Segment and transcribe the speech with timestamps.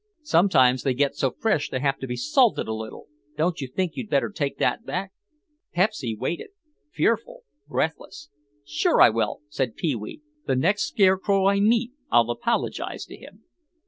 [0.23, 3.05] "Sometimes they get so fresh they have to be salted a little.
[3.37, 5.11] Don't you think you'd better take that back?"
[5.75, 6.47] Pepsy waited,
[6.89, 8.31] fearful, breathless.
[8.65, 13.43] "Sure I will," said Pee wee; "the next scarecrow I meet I'll apologize to him."